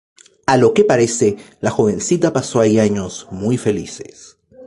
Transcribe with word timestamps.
A 0.47 0.57
lo 0.57 0.73
que 0.73 0.83
parece, 0.83 1.37
la 1.59 1.69
jovencita 1.69 2.33
pasó 2.33 2.59
ahí 2.59 2.79
años 2.79 3.27
muy 3.29 3.59
felices. 3.59 4.39